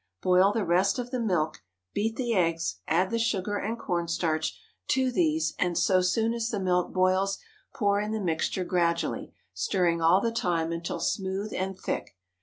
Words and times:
Boil 0.23 0.51
the 0.51 0.65
rest 0.65 0.97
of 0.97 1.11
the 1.11 1.19
milk. 1.19 1.61
Beat 1.93 2.15
the 2.15 2.33
eggs, 2.33 2.77
add 2.87 3.11
the 3.11 3.19
sugar 3.19 3.57
and 3.57 3.77
corn 3.77 4.07
starch 4.07 4.59
to 4.87 5.11
these, 5.11 5.53
and 5.59 5.77
so 5.77 6.01
soon 6.01 6.33
as 6.33 6.49
the 6.49 6.59
milk 6.59 6.91
boils 6.91 7.37
pour 7.75 8.01
in 8.01 8.11
the 8.11 8.19
mixture 8.19 8.65
gradually, 8.65 9.31
stirring 9.53 10.01
all 10.01 10.19
the 10.19 10.31
time 10.31 10.71
until 10.71 10.99
smooth 10.99 11.53
and 11.55 11.77
thick. 11.79 12.17